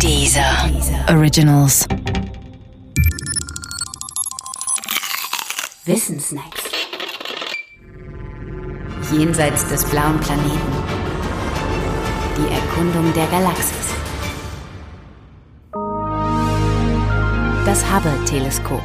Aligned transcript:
Dieser 0.00 0.70
Originals. 1.08 1.86
Wissensnacks. 5.84 6.62
Jenseits 9.12 9.66
des 9.68 9.84
blauen 9.84 10.18
Planeten. 10.20 10.50
Die 12.36 12.52
Erkundung 12.52 13.12
der 13.14 13.26
Galaxis. 13.28 13.94
Das 17.64 17.84
Hubble-Teleskop. 17.92 18.82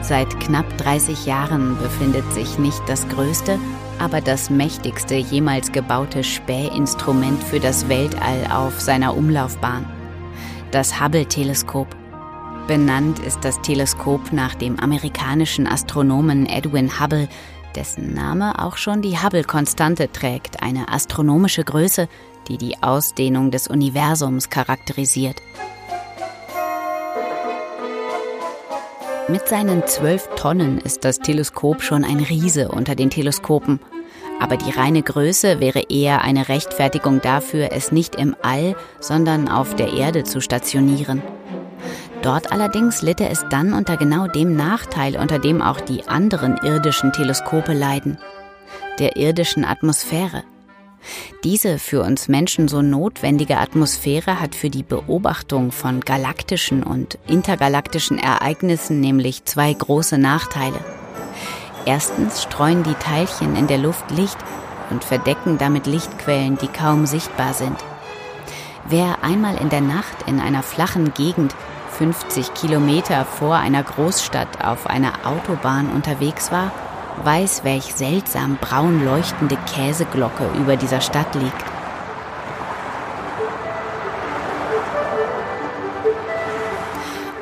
Seit 0.00 0.40
knapp 0.40 0.66
30 0.78 1.26
Jahren 1.26 1.78
befindet 1.78 2.30
sich 2.32 2.58
nicht 2.58 2.82
das 2.88 3.08
größte, 3.08 3.58
aber 4.00 4.20
das 4.20 4.50
mächtigste 4.50 5.14
jemals 5.14 5.70
gebaute 5.70 6.24
Spähinstrument 6.24 7.42
für 7.44 7.60
das 7.60 7.88
Weltall 7.88 8.48
auf 8.52 8.80
seiner 8.80 9.16
Umlaufbahn. 9.16 10.01
Das 10.72 10.98
Hubble-Teleskop. 11.02 11.86
Benannt 12.66 13.18
ist 13.18 13.44
das 13.44 13.60
Teleskop 13.60 14.32
nach 14.32 14.54
dem 14.54 14.80
amerikanischen 14.80 15.66
Astronomen 15.66 16.46
Edwin 16.46 16.98
Hubble, 16.98 17.28
dessen 17.76 18.14
Name 18.14 18.58
auch 18.58 18.78
schon 18.78 19.02
die 19.02 19.18
Hubble-Konstante 19.18 20.10
trägt, 20.10 20.62
eine 20.62 20.88
astronomische 20.88 21.62
Größe, 21.62 22.08
die 22.48 22.56
die 22.56 22.82
Ausdehnung 22.82 23.50
des 23.50 23.68
Universums 23.68 24.48
charakterisiert. 24.48 25.42
Mit 29.28 29.46
seinen 29.48 29.86
zwölf 29.86 30.26
Tonnen 30.36 30.78
ist 30.78 31.04
das 31.04 31.18
Teleskop 31.18 31.82
schon 31.82 32.02
ein 32.02 32.20
Riese 32.20 32.70
unter 32.70 32.94
den 32.94 33.10
Teleskopen. 33.10 33.78
Aber 34.42 34.56
die 34.56 34.72
reine 34.72 35.04
Größe 35.04 35.60
wäre 35.60 35.84
eher 35.88 36.22
eine 36.22 36.48
Rechtfertigung 36.48 37.20
dafür, 37.20 37.68
es 37.70 37.92
nicht 37.92 38.16
im 38.16 38.34
All, 38.42 38.74
sondern 38.98 39.48
auf 39.48 39.76
der 39.76 39.92
Erde 39.92 40.24
zu 40.24 40.40
stationieren. 40.40 41.22
Dort 42.22 42.50
allerdings 42.50 43.02
litte 43.02 43.28
es 43.28 43.44
dann 43.50 43.72
unter 43.72 43.96
genau 43.96 44.26
dem 44.26 44.56
Nachteil, 44.56 45.16
unter 45.16 45.38
dem 45.38 45.62
auch 45.62 45.80
die 45.80 46.08
anderen 46.08 46.56
irdischen 46.56 47.12
Teleskope 47.12 47.72
leiden, 47.72 48.18
der 48.98 49.16
irdischen 49.16 49.64
Atmosphäre. 49.64 50.42
Diese 51.44 51.78
für 51.78 52.02
uns 52.02 52.26
Menschen 52.26 52.66
so 52.66 52.82
notwendige 52.82 53.58
Atmosphäre 53.58 54.40
hat 54.40 54.56
für 54.56 54.70
die 54.70 54.82
Beobachtung 54.82 55.70
von 55.70 56.00
galaktischen 56.00 56.82
und 56.82 57.16
intergalaktischen 57.28 58.18
Ereignissen 58.18 58.98
nämlich 58.98 59.44
zwei 59.44 59.72
große 59.72 60.18
Nachteile. 60.18 60.80
Erstens 61.84 62.42
streuen 62.42 62.82
die 62.82 62.94
Teilchen 62.94 63.56
in 63.56 63.66
der 63.66 63.78
Luft 63.78 64.10
Licht 64.10 64.38
und 64.90 65.04
verdecken 65.04 65.58
damit 65.58 65.86
Lichtquellen, 65.86 66.56
die 66.58 66.68
kaum 66.68 67.06
sichtbar 67.06 67.54
sind. 67.54 67.76
Wer 68.84 69.22
einmal 69.22 69.56
in 69.56 69.68
der 69.68 69.80
Nacht 69.80 70.26
in 70.26 70.40
einer 70.40 70.62
flachen 70.62 71.14
Gegend 71.14 71.54
50 71.98 72.54
Kilometer 72.54 73.24
vor 73.24 73.56
einer 73.56 73.82
Großstadt 73.82 74.64
auf 74.64 74.86
einer 74.86 75.12
Autobahn 75.24 75.90
unterwegs 75.90 76.52
war, 76.52 76.70
weiß, 77.24 77.64
welch 77.64 77.94
seltsam 77.94 78.56
braun 78.60 79.04
leuchtende 79.04 79.56
Käseglocke 79.74 80.48
über 80.58 80.76
dieser 80.76 81.00
Stadt 81.00 81.34
liegt. 81.34 81.64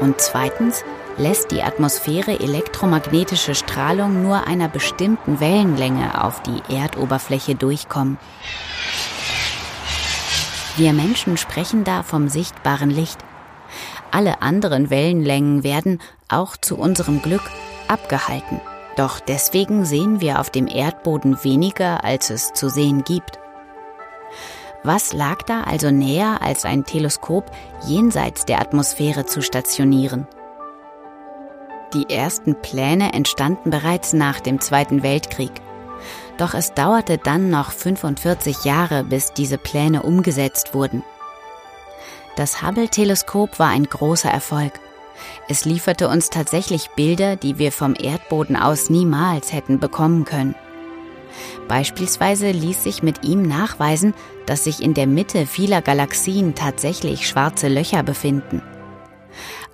Und 0.00 0.20
zweitens 0.20 0.82
lässt 1.20 1.50
die 1.50 1.62
Atmosphäre 1.62 2.40
elektromagnetische 2.40 3.54
Strahlung 3.54 4.22
nur 4.22 4.46
einer 4.46 4.68
bestimmten 4.68 5.38
Wellenlänge 5.38 6.24
auf 6.24 6.42
die 6.42 6.62
Erdoberfläche 6.74 7.54
durchkommen. 7.54 8.18
Wir 10.76 10.94
Menschen 10.94 11.36
sprechen 11.36 11.84
da 11.84 12.02
vom 12.02 12.28
sichtbaren 12.28 12.90
Licht. 12.90 13.18
Alle 14.10 14.40
anderen 14.40 14.88
Wellenlängen 14.88 15.62
werden, 15.62 16.00
auch 16.28 16.56
zu 16.56 16.78
unserem 16.78 17.20
Glück, 17.20 17.42
abgehalten. 17.86 18.60
Doch 18.96 19.20
deswegen 19.20 19.84
sehen 19.84 20.22
wir 20.22 20.40
auf 20.40 20.48
dem 20.48 20.66
Erdboden 20.66 21.44
weniger, 21.44 22.02
als 22.02 22.30
es 22.30 22.54
zu 22.54 22.70
sehen 22.70 23.04
gibt. 23.04 23.38
Was 24.82 25.12
lag 25.12 25.42
da 25.42 25.64
also 25.64 25.90
näher, 25.90 26.38
als 26.40 26.64
ein 26.64 26.84
Teleskop 26.84 27.50
jenseits 27.86 28.46
der 28.46 28.60
Atmosphäre 28.60 29.26
zu 29.26 29.42
stationieren? 29.42 30.26
Die 31.92 32.08
ersten 32.08 32.54
Pläne 32.60 33.12
entstanden 33.12 33.70
bereits 33.70 34.12
nach 34.12 34.38
dem 34.38 34.60
Zweiten 34.60 35.02
Weltkrieg. 35.02 35.50
Doch 36.38 36.54
es 36.54 36.72
dauerte 36.72 37.18
dann 37.18 37.50
noch 37.50 37.72
45 37.72 38.64
Jahre, 38.64 39.02
bis 39.02 39.32
diese 39.32 39.58
Pläne 39.58 40.02
umgesetzt 40.02 40.72
wurden. 40.72 41.02
Das 42.36 42.62
Hubble-Teleskop 42.62 43.58
war 43.58 43.68
ein 43.68 43.84
großer 43.84 44.30
Erfolg. 44.30 44.72
Es 45.48 45.64
lieferte 45.64 46.08
uns 46.08 46.30
tatsächlich 46.30 46.90
Bilder, 46.90 47.36
die 47.36 47.58
wir 47.58 47.72
vom 47.72 47.94
Erdboden 47.94 48.56
aus 48.56 48.88
niemals 48.88 49.52
hätten 49.52 49.80
bekommen 49.80 50.24
können. 50.24 50.54
Beispielsweise 51.68 52.50
ließ 52.50 52.84
sich 52.84 53.02
mit 53.02 53.24
ihm 53.24 53.42
nachweisen, 53.42 54.14
dass 54.46 54.64
sich 54.64 54.82
in 54.82 54.94
der 54.94 55.06
Mitte 55.06 55.46
vieler 55.46 55.82
Galaxien 55.82 56.54
tatsächlich 56.54 57.28
schwarze 57.28 57.68
Löcher 57.68 58.02
befinden. 58.02 58.62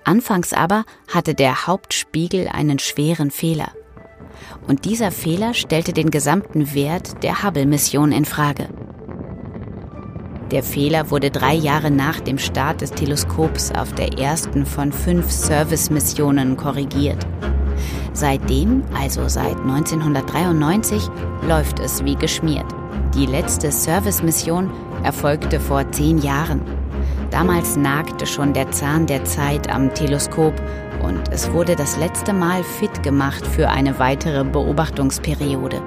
Anfangs 0.07 0.53
aber 0.53 0.85
hatte 1.13 1.35
der 1.35 1.67
Hauptspiegel 1.67 2.47
einen 2.47 2.79
schweren 2.79 3.29
Fehler. 3.29 3.73
Und 4.65 4.85
dieser 4.85 5.11
Fehler 5.11 5.53
stellte 5.53 5.91
den 5.91 6.11
gesamten 6.11 6.73
Wert 6.73 7.23
der 7.23 7.43
Hubble-Mission 7.43 8.13
in 8.13 8.23
Frage. 8.23 8.69
Der 10.49 10.63
Fehler 10.63 11.11
wurde 11.11 11.29
drei 11.29 11.55
Jahre 11.55 11.91
nach 11.91 12.21
dem 12.21 12.37
Start 12.37 12.79
des 12.79 12.91
Teleskops 12.91 13.73
auf 13.73 13.91
der 13.91 14.17
ersten 14.17 14.65
von 14.65 14.93
fünf 14.93 15.29
Service-Missionen 15.29 16.55
korrigiert. 16.55 17.27
Seitdem, 18.13 18.83
also 18.97 19.27
seit 19.27 19.57
1993, 19.57 21.03
läuft 21.45 21.79
es 21.79 22.05
wie 22.05 22.15
geschmiert. 22.15 22.73
Die 23.13 23.25
letzte 23.25 23.73
Service-Mission 23.73 24.71
erfolgte 25.03 25.59
vor 25.59 25.91
zehn 25.91 26.19
Jahren. 26.19 26.61
Damals 27.37 27.77
nagte 27.77 28.25
schon 28.25 28.53
der 28.53 28.71
Zahn 28.71 29.05
der 29.05 29.23
Zeit 29.23 29.69
am 29.69 29.93
Teleskop 29.93 30.55
und 31.03 31.21
es 31.31 31.51
wurde 31.51 31.75
das 31.75 31.95
letzte 31.97 32.33
Mal 32.33 32.63
fit 32.63 33.03
gemacht 33.03 33.45
für 33.45 33.69
eine 33.69 33.99
weitere 33.99 34.43
Beobachtungsperiode 34.43 35.79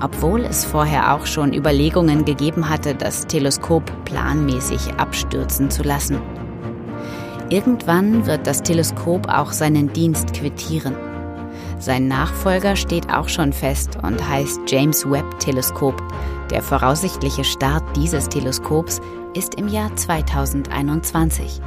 obwohl 0.00 0.44
es 0.44 0.64
vorher 0.64 1.14
auch 1.14 1.26
schon 1.26 1.52
Überlegungen 1.52 2.24
gegeben 2.24 2.68
hatte, 2.68 2.94
das 2.94 3.26
Teleskop 3.26 3.82
planmäßig 4.04 4.94
abstürzen 4.96 5.70
zu 5.70 5.82
lassen. 5.82 6.20
Irgendwann 7.50 8.26
wird 8.26 8.46
das 8.46 8.62
Teleskop 8.62 9.28
auch 9.28 9.52
seinen 9.52 9.92
Dienst 9.92 10.34
quittieren. 10.34 10.94
Sein 11.80 12.08
Nachfolger 12.08 12.76
steht 12.76 13.12
auch 13.12 13.28
schon 13.28 13.52
fest 13.52 13.98
und 14.02 14.26
heißt 14.26 14.60
James 14.68 15.08
Webb 15.10 15.38
Teleskop. 15.40 16.00
Der 16.50 16.62
voraussichtliche 16.62 17.44
Start 17.44 17.84
dieses 17.96 18.28
Teleskops 18.28 19.00
ist 19.34 19.56
im 19.56 19.68
Jahr 19.68 19.94
2021. 19.94 21.60